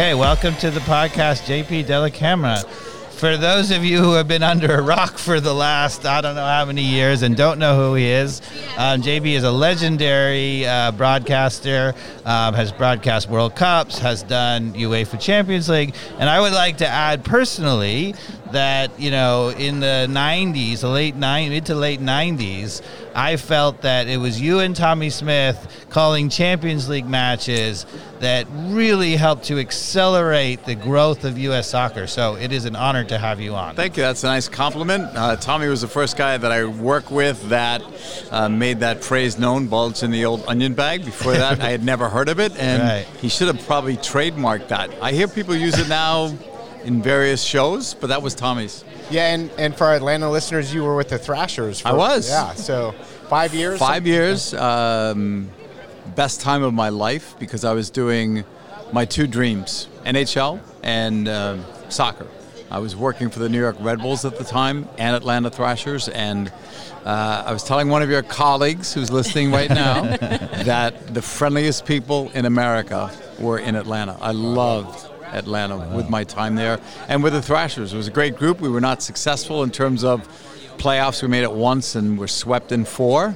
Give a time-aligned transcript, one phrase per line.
[0.00, 2.66] Okay, welcome to the podcast, JP Dellacamera.
[3.20, 6.34] For those of you who have been under a rock for the last, I don't
[6.36, 8.40] know how many years and don't know who he is,
[8.78, 11.94] um, JP is a legendary uh, broadcaster,
[12.24, 15.94] um, has broadcast World Cups, has done UEFA Champions League.
[16.18, 18.14] And I would like to add personally
[18.52, 22.82] that, you know, in the 90s, the late 90s, mid to late 90s,
[23.14, 27.86] I felt that it was you and Tommy Smyth calling Champions League matches
[28.20, 31.68] that really helped to accelerate the growth of U.S.
[31.68, 32.06] soccer.
[32.06, 33.74] So it is an honor to have you on.
[33.74, 34.02] Thank you.
[34.02, 35.04] That's a nice compliment.
[35.16, 37.82] Uh, Tommy was the first guy that I worked with that
[38.30, 41.04] uh, made that phrase known, bulge in the old onion bag.
[41.04, 43.06] Before that, I had never heard of it, and right.
[43.20, 44.90] he should have probably trademarked that.
[45.02, 46.36] I hear people use it now
[46.84, 48.84] in various shows, but that was Tommy's.
[49.10, 51.80] Yeah, and, and for our Atlanta listeners, you were with the Thrashers.
[51.80, 52.28] For, I was.
[52.28, 52.92] Yeah, so
[53.28, 53.78] five years.
[53.78, 54.54] Five years.
[54.54, 55.50] Um,
[56.14, 58.44] best time of my life because I was doing
[58.92, 61.58] my two dreams: NHL and uh,
[61.90, 62.26] soccer.
[62.70, 66.08] I was working for the New York Red Bulls at the time and Atlanta Thrashers,
[66.08, 66.52] and
[67.04, 71.84] uh, I was telling one of your colleagues who's listening right now that the friendliest
[71.84, 74.16] people in America were in Atlanta.
[74.20, 77.92] I loved Atlanta with my time there and with the Thrashers.
[77.92, 78.60] It was a great group.
[78.60, 80.26] We were not successful in terms of
[80.78, 81.22] playoffs.
[81.22, 83.34] We made it once and were swept in four,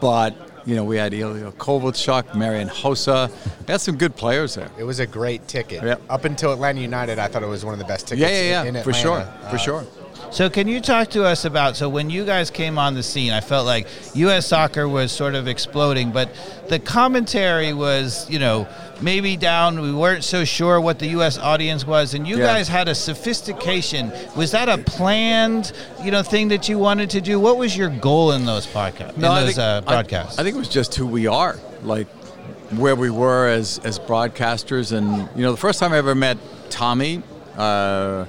[0.00, 0.36] but
[0.68, 3.30] you know, we had Ilya Kovalchuk, Marian Hossa.
[3.66, 4.70] We had some good players there.
[4.78, 5.82] It was a great ticket.
[5.82, 6.02] Yep.
[6.10, 8.30] Up until Atlanta United, I thought it was one of the best tickets.
[8.30, 9.86] Yeah, yeah, yeah, for sure, uh, for sure.
[10.30, 11.76] So, can you talk to us about?
[11.76, 14.46] So, when you guys came on the scene, I felt like U.S.
[14.46, 16.30] soccer was sort of exploding, but
[16.68, 18.68] the commentary was, you know,
[19.00, 19.80] maybe down.
[19.80, 21.38] We weren't so sure what the U.S.
[21.38, 22.46] audience was, and you yeah.
[22.46, 24.12] guys had a sophistication.
[24.36, 27.40] Was that a planned, you know, thing that you wanted to do?
[27.40, 29.16] What was your goal in those podcasts?
[29.16, 30.38] No, in those think, uh, broadcasts?
[30.38, 32.06] I, I think it was just who we are, like
[32.76, 36.38] where we were as as broadcasters, and you know, the first time I ever met
[36.70, 37.22] Tommy.
[37.56, 38.26] Uh,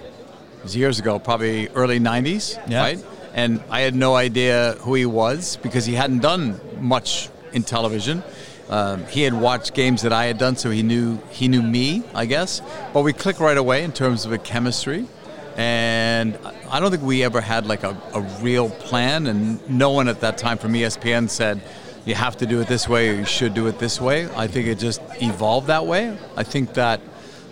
[0.67, 2.81] years ago, probably early 90s, yeah.
[2.81, 3.05] right?
[3.33, 8.23] And I had no idea who he was because he hadn't done much in television.
[8.69, 12.03] Um, he had watched games that I had done, so he knew he knew me,
[12.13, 12.61] I guess.
[12.93, 15.07] But we clicked right away in terms of a chemistry,
[15.55, 16.37] and
[16.69, 19.25] I don't think we ever had like a, a real plan.
[19.25, 21.61] And no one at that time from ESPN said
[22.05, 24.29] you have to do it this way or you should do it this way.
[24.35, 26.17] I think it just evolved that way.
[26.35, 27.01] I think that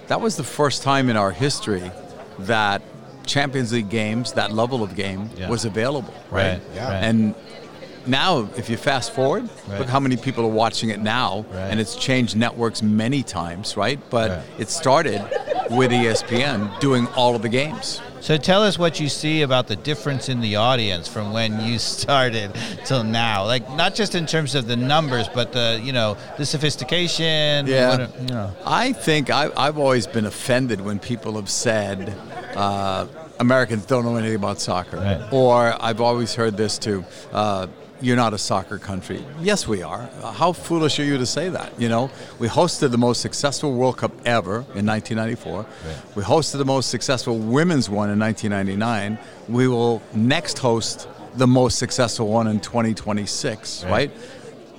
[0.07, 1.91] that was the first time in our history
[2.39, 2.81] that
[3.27, 5.49] Champions League games, that level of game yeah.
[5.49, 6.53] was available, right?
[6.53, 6.61] right.
[6.73, 7.05] Yeah.
[7.05, 7.35] And
[8.07, 9.79] now, if you fast forward, right.
[9.79, 11.59] look how many people are watching it now, right.
[11.63, 13.99] and it's changed networks many times, right?
[14.09, 14.45] But right.
[14.59, 15.21] it started
[15.69, 18.01] with ESPN doing all of the games.
[18.21, 21.77] So tell us what you see about the difference in the audience from when you
[21.97, 22.51] started
[22.85, 23.45] till now.
[23.45, 27.67] Like not just in terms of the numbers, but the you know the sophistication.
[27.67, 27.97] Yeah.
[27.97, 28.51] What, you know.
[28.65, 32.15] I think I, I've always been offended when people have said
[32.57, 33.07] uh,
[33.39, 34.97] Americans don't know anything about soccer.
[34.97, 35.31] Right.
[35.31, 37.05] Or I've always heard this too.
[37.31, 37.67] Uh,
[38.01, 39.23] you're not a soccer country.
[39.41, 40.09] Yes, we are.
[40.21, 41.79] How foolish are you to say that?
[41.79, 45.53] You know, we hosted the most successful World Cup ever in 1994.
[45.53, 45.67] Right.
[46.15, 49.17] We hosted the most successful women's one in 1999.
[49.49, 53.91] We will next host the most successful one in 2026, right?
[53.91, 54.11] right?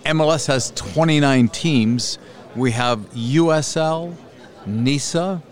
[0.04, 2.18] MLS has 29 teams.
[2.56, 4.14] We have USL,
[4.66, 5.42] NISA,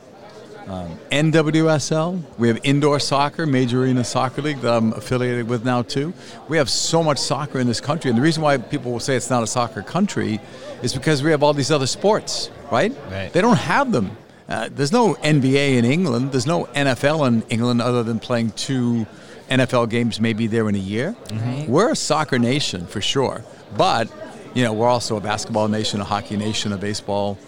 [0.66, 2.22] um, NWSL.
[2.38, 6.12] We have indoor soccer, Major Arena Soccer League that I'm affiliated with now too.
[6.49, 9.16] We have so much soccer in this country, and the reason why people will say
[9.16, 10.41] it's not a soccer country
[10.82, 12.93] is because we have all these other sports, right?
[13.10, 13.32] right.
[13.32, 14.16] They don't have them.
[14.49, 16.32] Uh, there's no NBA in England.
[16.32, 19.06] There's no NFL in England other than playing two
[19.50, 21.16] NFL games maybe there in a year.
[21.28, 21.71] Mm-hmm.
[21.71, 23.44] We're a soccer nation for sure,
[23.76, 24.08] but
[24.55, 27.38] you know we're also a basketball nation, a hockey nation, a baseball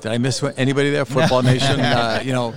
[0.00, 1.04] did I miss anybody there?
[1.04, 1.80] Football Nation.
[1.86, 2.52] Uh, you know,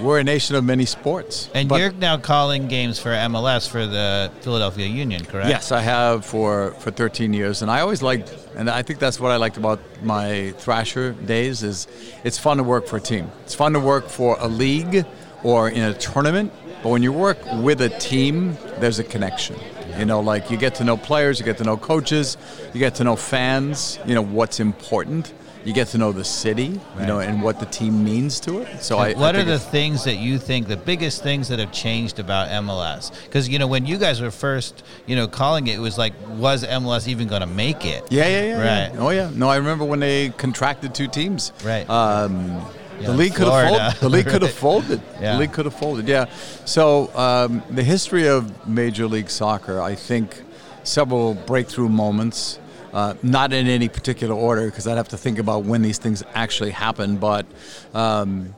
[0.00, 1.50] we're a nation of many sports.
[1.54, 5.48] And but you're now calling games for MLS for the Philadelphia Union, correct?
[5.48, 9.20] Yes, I have for for 13 years, and I always liked, and I think that's
[9.20, 11.86] what I liked about my Thrasher days is
[12.24, 13.30] it's fun to work for a team.
[13.44, 15.04] It's fun to work for a league
[15.42, 16.52] or in a tournament,
[16.82, 19.56] but when you work with a team, there's a connection.
[19.98, 22.36] You know, like you get to know players, you get to know coaches,
[22.72, 23.98] you get to know fans.
[24.06, 25.32] You know what's important
[25.64, 27.00] you get to know the city, right.
[27.00, 28.82] you know, and what the team means to it.
[28.82, 31.72] So, I, what I are the things that you think the biggest things that have
[31.72, 33.12] changed about MLS?
[33.24, 36.14] Because you know, when you guys were first, you know, calling it, it was like,
[36.30, 38.10] was MLS even going to make it?
[38.10, 38.56] Yeah, yeah, yeah.
[38.56, 38.94] Right.
[38.94, 39.00] Yeah.
[39.00, 39.30] Oh yeah.
[39.34, 41.52] No, I remember when they contracted two teams.
[41.64, 41.88] Right.
[41.88, 42.62] Um,
[43.00, 44.00] the league could have folded.
[44.00, 45.02] The league could have folded.
[45.20, 45.32] yeah.
[45.32, 46.08] The league could have folded.
[46.08, 46.26] Yeah.
[46.64, 50.42] So um, the history of Major League Soccer, I think,
[50.82, 52.58] several breakthrough moments.
[52.92, 56.24] Uh, not in any particular order because I'd have to think about when these things
[56.34, 57.18] actually happen.
[57.18, 57.46] But
[57.94, 58.54] um,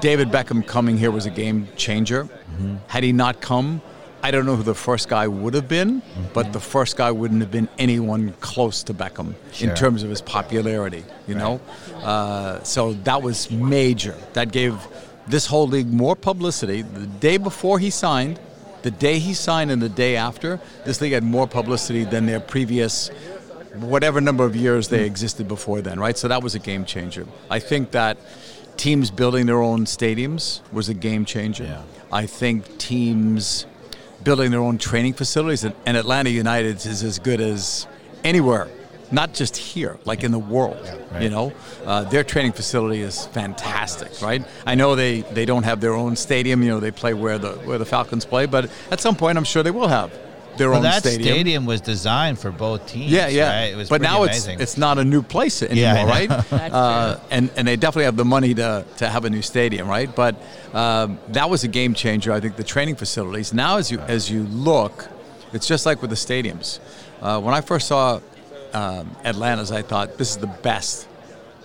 [0.00, 2.24] David Beckham coming here was a game changer.
[2.24, 2.76] Mm-hmm.
[2.88, 3.80] Had he not come,
[4.22, 6.24] I don't know who the first guy would have been, mm-hmm.
[6.32, 9.70] but the first guy wouldn't have been anyone close to Beckham sure.
[9.70, 11.42] in terms of his popularity, you right.
[11.42, 11.60] know?
[12.02, 14.16] Uh, so that was major.
[14.34, 14.76] That gave
[15.26, 16.82] this whole league more publicity.
[16.82, 18.38] The day before he signed,
[18.82, 22.40] the day he signed, and the day after, this league had more publicity than their
[22.40, 23.08] previous
[23.74, 26.16] whatever number of years they existed before then, right?
[26.16, 27.26] So that was a game changer.
[27.50, 28.18] I think that
[28.76, 31.64] teams building their own stadiums was a game changer.
[31.64, 31.82] Yeah.
[32.10, 33.66] I think teams
[34.22, 37.86] building their own training facilities, and, and Atlanta United is as good as
[38.24, 38.68] anywhere
[39.12, 40.80] not just here, like in the world.
[40.84, 41.22] Yeah, right.
[41.22, 41.52] You know,
[41.84, 44.44] uh, their training facility is fantastic, right?
[44.66, 46.62] I know they, they don't have their own stadium.
[46.62, 49.44] You know, they play where the where the Falcons play, but at some point, I'm
[49.44, 50.12] sure they will have
[50.56, 51.22] their well, own that stadium.
[51.22, 53.10] stadium was designed for both teams.
[53.10, 53.48] Yeah, yeah.
[53.48, 53.72] Right?
[53.72, 54.54] It was but now amazing.
[54.54, 56.30] it's it's not a new place anymore, yeah, right?
[56.52, 60.14] uh, and and they definitely have the money to to have a new stadium, right?
[60.14, 60.36] But
[60.72, 62.32] um, that was a game changer.
[62.32, 63.52] I think the training facilities.
[63.52, 65.08] Now, as you as you look,
[65.52, 66.80] it's just like with the stadiums.
[67.20, 68.20] Uh, when I first saw
[68.72, 71.08] um, Atlanta's, I thought this is the best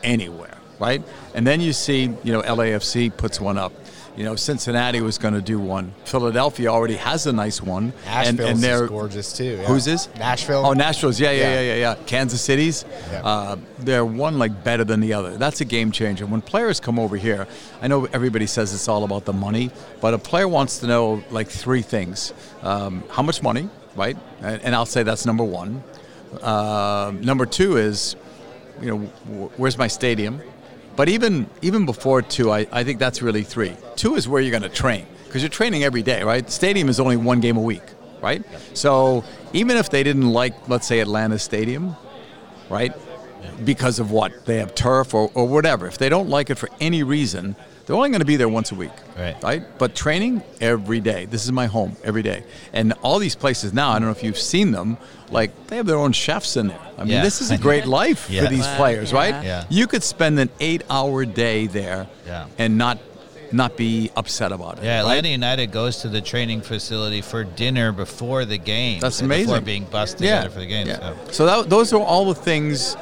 [0.04, 1.04] anywhere, right?
[1.34, 3.74] And then you see, you know, LAFC puts one up.
[4.18, 5.94] You know, Cincinnati was going to do one.
[6.04, 7.94] Philadelphia already has a nice one.
[8.04, 9.44] Nashville's and, and they're gorgeous too.
[9.44, 9.66] Yeah.
[9.66, 10.10] Who's this?
[10.18, 10.66] Nashville.
[10.66, 11.20] Oh, Nashville's.
[11.20, 11.96] Yeah, yeah, yeah, yeah, yeah.
[12.08, 12.84] Kansas City's.
[13.12, 13.22] Yeah.
[13.24, 15.38] Uh, they're one like better than the other.
[15.38, 16.26] That's a game changer.
[16.26, 17.48] When players come over here,
[17.80, 19.70] I know everybody says it's all about the money,
[20.02, 22.34] but a player wants to know like three things:
[22.64, 24.18] um, how much money, right?
[24.42, 25.84] And, and, I'll say that's number one.
[26.42, 28.16] Uh, number two is,
[28.82, 28.98] you know,
[29.58, 30.42] where's my stadium?
[30.96, 33.76] But even even before two, I, I think that's really three.
[33.96, 36.46] Two is where you're going to train because you're training every day, right?
[36.46, 37.84] The stadium is only one game a week,
[38.22, 38.44] right?
[38.74, 41.96] So even if they didn't like, let's say, Atlanta Stadium,
[42.70, 42.94] right?
[43.64, 44.46] Because of what?
[44.46, 45.88] They have turf or, or whatever.
[45.88, 47.56] If they don't like it for any reason,
[47.88, 49.42] they're only going to be there once a week, right?
[49.42, 49.64] Right.
[49.78, 51.24] But training every day.
[51.24, 52.44] This is my home every day,
[52.74, 53.92] and all these places now.
[53.92, 54.98] I don't know if you've seen them.
[55.32, 56.80] Like they have their own chefs in there.
[56.98, 57.24] I mean, yeah.
[57.24, 58.44] this is a great life yeah.
[58.44, 59.18] for these players, yeah.
[59.18, 59.44] right?
[59.44, 59.66] Yeah.
[59.70, 62.48] You could spend an eight-hour day there, yeah.
[62.58, 63.00] and not
[63.54, 64.84] not be upset about it.
[64.84, 65.02] Yeah, right?
[65.02, 69.00] Atlanta United goes to the training facility for dinner before the game.
[69.00, 69.46] That's amazing.
[69.46, 70.88] Before being busted together for the game.
[70.88, 71.16] Yeah.
[71.28, 72.98] So, so that, those are all the things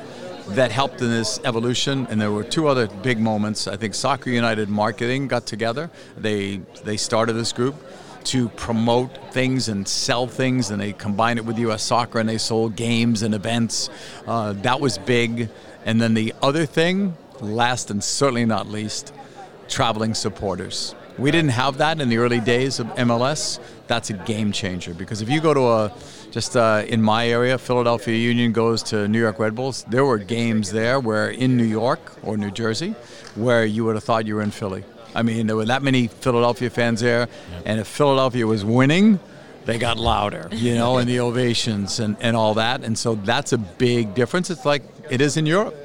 [0.49, 2.07] that helped in this evolution.
[2.09, 3.67] And there were two other big moments.
[3.67, 5.89] I think Soccer United Marketing got together.
[6.17, 7.75] They they started this group
[8.25, 11.83] to promote things and sell things, and they combined it with U.S.
[11.83, 13.89] Soccer, and they sold games and events.
[14.25, 15.49] Uh, that was big.
[15.85, 19.13] And then the other thing, last and certainly not least,
[19.67, 20.95] traveling supporters.
[21.17, 23.59] We didn't have that in the early days of MLS.
[23.87, 25.93] That's a game changer because if you go to a
[26.31, 29.85] just uh, in my area, Philadelphia Union goes to New York Red Bulls.
[29.87, 32.95] There were games there where in New York or New Jersey
[33.35, 34.83] where you would have thought you were in Philly.
[35.13, 37.29] I mean, there were that many Philadelphia fans there,
[37.65, 39.19] and if Philadelphia was winning,
[39.63, 42.83] they got louder, you know, and the ovations and, and all that.
[42.83, 44.49] And so that's a big difference.
[44.49, 45.75] It's like it is in Europe.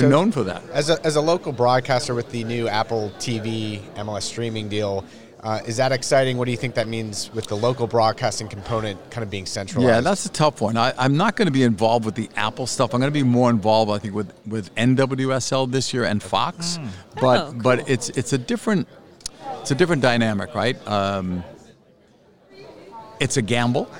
[0.00, 0.62] They're so known for that.
[0.70, 5.04] As a, as a local broadcaster with the new Apple TV MLS streaming deal,
[5.40, 6.38] uh, is that exciting?
[6.38, 9.88] What do you think that means with the local broadcasting component kind of being centralized?
[9.88, 10.76] Yeah, that's a tough one.
[10.76, 12.94] I, am not going to be involved with the Apple stuff.
[12.94, 16.78] I'm going to be more involved, I think, with, with NWSL this year and Fox.
[16.78, 16.88] Mm.
[17.20, 17.62] But oh, cool.
[17.62, 18.88] but it's it's a different
[19.60, 20.76] it's a different dynamic, right?
[20.86, 21.44] Um,
[23.20, 23.90] it's a gamble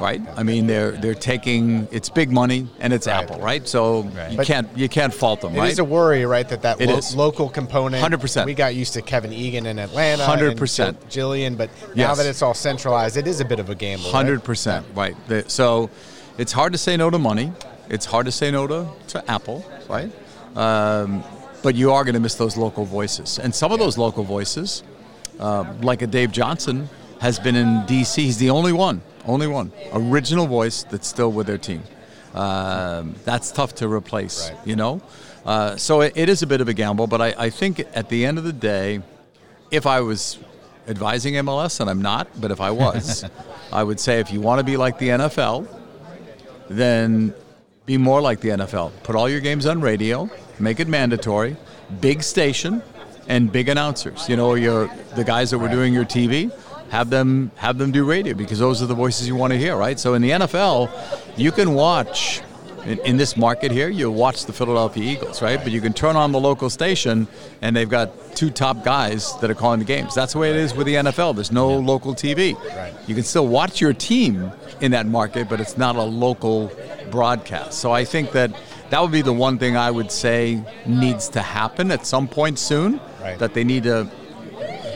[0.00, 0.20] right?
[0.36, 3.22] I mean, they're they're taking it's big money and it's right.
[3.22, 3.66] Apple, right?
[3.66, 4.30] So right.
[4.30, 5.68] you but can't you can't fault them, it right?
[5.68, 6.48] It is a worry, right?
[6.48, 8.46] That that lo- local component, hundred percent.
[8.46, 11.96] We got used to Kevin Egan in Atlanta, hundred percent, Jillian, but yes.
[11.96, 14.10] now that it's all centralized, it is a bit of a gamble.
[14.10, 15.16] Hundred percent, right?
[15.50, 15.90] So
[16.38, 17.52] it's hard to say no to money.
[17.88, 20.10] It's hard to say no to, to Apple, right?
[20.56, 21.22] Um,
[21.62, 24.82] but you are going to miss those local voices, and some of those local voices,
[25.38, 26.88] uh, like a Dave Johnson,
[27.20, 28.16] has been in DC.
[28.16, 29.72] He's the only one only one.
[29.92, 31.82] Original voice that's still with their team.
[32.34, 34.66] Um, that's tough to replace, right.
[34.66, 35.00] you know?
[35.44, 38.08] Uh, so it, it is a bit of a gamble, but I, I think at
[38.08, 39.02] the end of the day,
[39.70, 40.38] if I was
[40.88, 43.24] advising MLS, and I'm not, but if I was,
[43.72, 45.68] I would say if you want to be like the NFL,
[46.68, 47.34] then
[47.86, 48.92] be more like the NFL.
[49.02, 51.56] Put all your games on radio, make it mandatory,
[52.00, 52.82] big station,
[53.28, 54.28] and big announcers.
[54.28, 56.52] You know, your the guys that were doing your TV
[56.90, 59.76] have them have them do radio because those are the voices you want to hear,
[59.76, 59.98] right?
[59.98, 60.90] So in the NFL,
[61.36, 62.42] you can watch
[62.86, 65.58] in, in, this market here, you watch the Philadelphia Eagles, right?
[65.62, 67.26] But you can turn on the local station
[67.62, 70.14] and they've got two top guys that are calling the games.
[70.14, 71.34] That's the way it is with the NFL.
[71.34, 71.86] There's no yeah.
[71.86, 72.54] local TV.
[72.76, 72.92] Right.
[73.06, 76.70] You can still watch your team in that market, but it's not a local
[77.10, 77.78] broadcast.
[77.78, 78.54] So I think that
[78.90, 82.58] that would be the one thing I would say needs to happen at some point
[82.58, 83.00] soon.
[83.20, 83.38] Right.
[83.38, 84.10] That they need to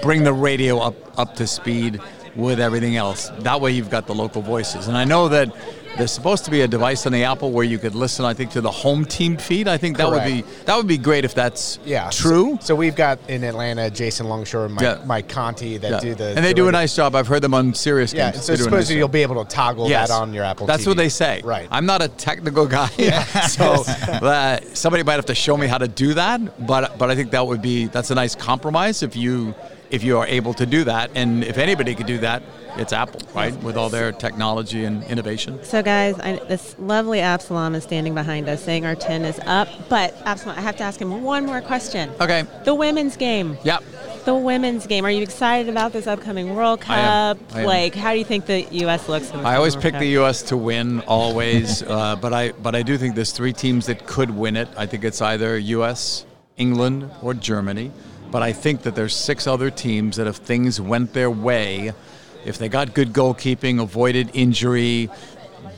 [0.03, 2.01] bring the radio up up to speed
[2.37, 3.31] with everything else.
[3.41, 4.87] That way, you've got the local voices.
[4.89, 5.53] And I know that
[5.97, 8.25] there's supposed to be a device on the Apple where you could listen.
[8.25, 9.67] I think to the home team feed.
[9.67, 12.57] I think that would be that would be great if that's Yeah, true.
[12.61, 14.99] So, so we've got in Atlanta Jason Longshore and Mike, Yeah.
[15.07, 15.99] Mike Conti that Yeah.
[16.01, 17.17] do the and they the do a nice job.
[17.17, 18.45] I've heard them on Sirius Yeah, games.
[18.45, 20.09] so do nice you'll be able to toggle Yes.
[20.11, 20.69] that on your Apple.
[20.69, 20.89] That's TV.
[20.89, 21.41] what they say.
[21.43, 21.67] Right.
[21.73, 22.87] I'm not a technical guy,
[23.49, 26.65] so uh, somebody might have to show me how to do that.
[26.65, 29.53] But but I think that would be that's a nice compromise if you
[29.91, 32.43] if you are able to do that, and if anybody could do that,
[32.77, 33.55] it's Apple, right?
[33.63, 35.63] With all their technology and innovation.
[35.65, 39.69] So, guys, I, this lovely Absalom is standing behind us saying our 10 is up.
[39.89, 42.11] But, Absalom, I have to ask him one more question.
[42.21, 42.45] Okay.
[42.65, 43.59] The women's game.
[43.65, 43.83] Yep.
[44.25, 45.05] The women's game.
[45.05, 46.97] Are you excited about this upcoming World Cup?
[46.97, 47.39] I am.
[47.55, 47.67] I am.
[47.67, 49.09] Like, how do you think the U.S.
[49.09, 49.33] looks?
[49.33, 50.01] I always World pick Cup?
[50.01, 50.43] the U.S.
[50.43, 51.83] to win, always.
[51.87, 54.69] uh, but I but I do think there's three teams that could win it.
[54.77, 56.27] I think it's either U.S.,
[56.59, 57.91] England, or Germany.
[58.31, 61.93] But I think that there's six other teams that if things went their way,
[62.45, 65.11] if they got good goalkeeping, avoided injury,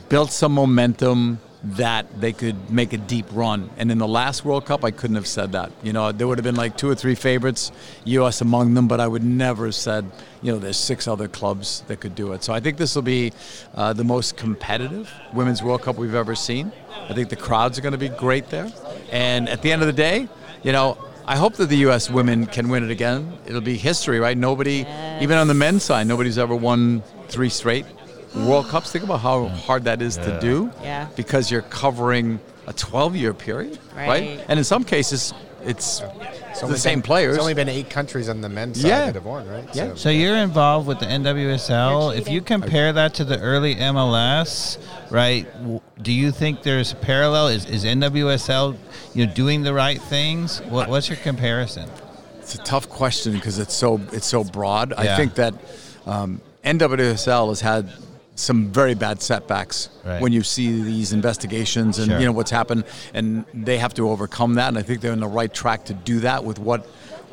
[0.09, 3.69] built some momentum, that they could make a deep run.
[3.77, 5.71] And in the last World Cup, I couldn't have said that.
[5.83, 7.71] You know, there would have been like two or three favorites,
[8.05, 8.41] U.S.
[8.41, 10.09] among them, but I would never have said,
[10.41, 12.43] you know, there's six other clubs that could do it.
[12.43, 13.31] So I think this will be
[13.75, 16.71] uh, the most competitive Women's World Cup we've ever seen.
[17.07, 18.71] I think the crowds are going to be great there.
[19.11, 20.27] And at the end of the day,
[20.63, 22.09] you know, I hope that the U.S.
[22.09, 23.37] women can win it again.
[23.45, 24.37] It'll be history, right?
[24.37, 24.85] Nobody,
[25.21, 27.85] even on the men's side, nobody's ever won three straight
[28.35, 28.91] World Cups.
[28.91, 30.71] Think about how hard that is to do.
[30.81, 31.07] Yeah.
[31.15, 34.07] Because you're covering a 12-year period, right?
[34.07, 34.45] Right.
[34.47, 36.01] And in some cases, it's
[36.51, 37.35] It's the same been- players.
[37.35, 39.05] It's only been eight countries on the men's side Yeah.
[39.07, 39.67] that have won, right?
[39.73, 39.91] Yeah.
[39.95, 42.15] So you're involved with the NWSL.
[42.15, 44.77] If you compare that to the early MLS,
[45.09, 45.47] right?
[46.03, 47.47] Do you think there's a parallel?
[47.47, 48.75] Is, is NWSL,
[49.13, 50.59] you know, doing the right things?
[50.63, 51.89] What, what's your comparison?
[52.39, 54.93] It's a tough question because it's so it's so broad.
[54.93, 55.53] I think that
[56.05, 57.89] um, NWSL has had
[58.41, 60.21] some very bad setbacks Right.
[60.21, 62.19] when you see these investigations and Sure.
[62.19, 62.83] you know what's happened,
[63.13, 64.67] and they have to overcome that.
[64.69, 66.85] And I think they're on the right track to do that with what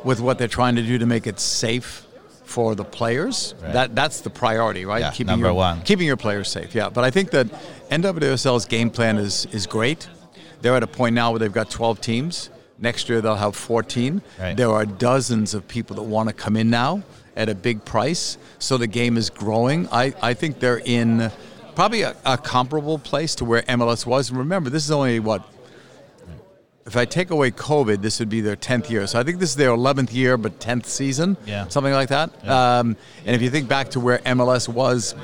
[0.04, 2.06] with what they're trying to do to make it safe
[2.44, 3.54] for the players.
[3.62, 3.72] Right.
[3.72, 5.00] That that's the priority, right?
[5.00, 5.82] Yeah, keeping number your, one.
[5.82, 6.74] keeping your players safe.
[6.74, 7.46] Yeah, but I think that
[7.90, 10.08] NWSL's game plan is is great.
[10.62, 12.50] They're at a point now where they've got 12 teams.
[12.78, 14.22] Next year they'll have 14.
[14.38, 14.56] Right.
[14.56, 17.02] There are dozens of people that want to come in now
[17.38, 18.36] at a big price.
[18.58, 19.88] So the game is growing.
[19.90, 21.30] I, I think they're in
[21.74, 24.28] probably a, a comparable place to where MLS was.
[24.30, 25.48] And remember, this is only what
[26.86, 29.06] if I take away COVID, this would be their 10th year.
[29.06, 31.68] So I think this is their 11th year, but 10th season, Yeah.
[31.68, 32.30] something like that.
[32.48, 35.14] Um, and if you think back to where MLS was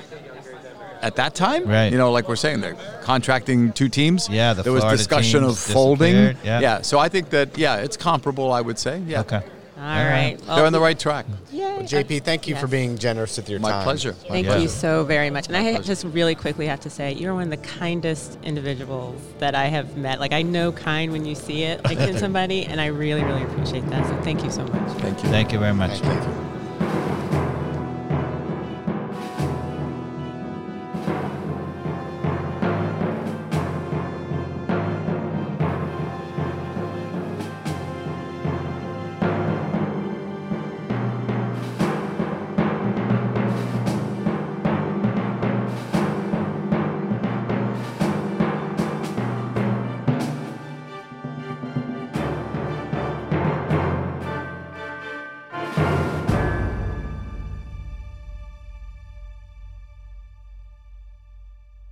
[1.00, 1.90] at that time, Right.
[1.90, 4.28] you know, like we're saying, they're contracting two teams.
[4.28, 6.12] Yeah, the there was Florida discussion of folding.
[6.14, 6.83] disappeared, yeah.
[6.83, 8.52] so I think that yeah, it's comparable.
[8.52, 9.02] I would say.
[9.06, 9.42] Yeah, Okay.
[9.76, 10.36] All right.
[10.46, 11.26] they're on the right track.
[11.52, 11.60] Yay.
[11.60, 13.78] Well, JP, thank you for being generous with your My time.
[13.78, 14.12] My pleasure.
[14.12, 14.58] Thank Yeah.
[14.58, 15.48] you so very much.
[15.48, 15.82] And I pleasure.
[15.82, 19.96] just really quickly have to say, you're one of the kindest individuals that I have
[19.96, 20.20] met.
[20.20, 23.42] Like, I know kind when you see it, like in somebody, and I really, really
[23.42, 24.06] appreciate that.
[24.06, 24.96] So thank you so much.
[24.98, 25.28] Thank you.
[25.30, 25.98] Thank you very much.
[26.00, 26.43] Thank you.